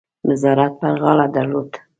[0.29, 1.69] نظارت پر غاړه درلود.